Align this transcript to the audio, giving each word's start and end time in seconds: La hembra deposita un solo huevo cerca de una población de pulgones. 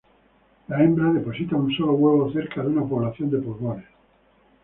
La 0.69 0.79
hembra 0.83 1.11
deposita 1.15 1.55
un 1.57 1.71
solo 1.73 1.91
huevo 1.93 2.31
cerca 2.33 2.63
de 2.63 2.69
una 2.69 2.83
población 2.83 3.29
de 3.29 3.37
pulgones. 3.37 3.85